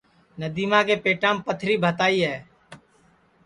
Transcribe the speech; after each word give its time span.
ندیما 0.41 0.79
کے 0.87 0.95
پیٹام 1.03 1.37
پتھری 1.45 1.75
بھتائی 1.83 2.19
ہے 2.27 2.37